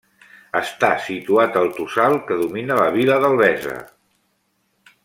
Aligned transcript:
Està 0.59 0.89
situat 1.07 1.59
al 1.61 1.69
tossal 1.81 2.17
que 2.31 2.39
domina 2.41 2.81
la 2.83 2.89
vila 2.99 3.21
d'Albesa. 3.27 3.79